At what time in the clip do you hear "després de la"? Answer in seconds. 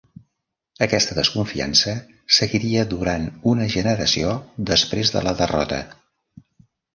4.71-5.35